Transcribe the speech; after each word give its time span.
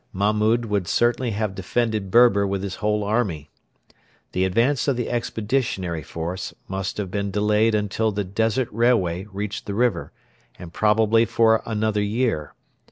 Mahmud 0.13 0.65
would 0.65 0.87
certainly 0.87 1.29
have 1.29 1.53
defended 1.53 2.09
Berber 2.09 2.47
with 2.47 2.63
his 2.63 2.77
whole 2.77 3.03
army. 3.03 3.51
The 4.31 4.45
advance 4.45 4.87
of 4.87 4.97
the 4.97 5.11
Expeditionary 5.11 6.01
Force 6.01 6.55
must 6.67 6.97
have 6.97 7.11
been 7.11 7.29
delayed 7.29 7.75
until 7.75 8.11
the 8.11 8.23
Desert 8.23 8.69
Railway 8.71 9.27
reached 9.31 9.67
the 9.67 9.75
river, 9.75 10.11
and 10.57 10.73
probably 10.73 11.23
for 11.25 11.61
another 11.67 12.01
year. 12.01 12.55